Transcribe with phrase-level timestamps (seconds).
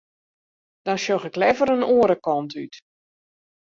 [0.85, 2.75] Dan sjoch ik leaver in oare kant út.